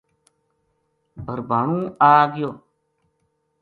[1.25, 2.51] بھربھانو آ گیو